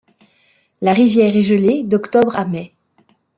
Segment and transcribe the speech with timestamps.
[0.81, 2.73] La rivière est gelée d'octobre à mai.